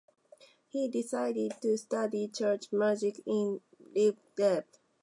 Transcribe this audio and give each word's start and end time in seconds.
He 0.67 0.87
decided 0.87 1.53
to 1.61 1.77
study 1.77 2.27
church 2.29 2.73
music 2.73 3.21
in 3.27 3.61
Leipzig. 3.95 4.63